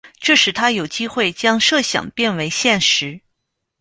[0.19, 3.21] 这使他有机会将设想变为现实。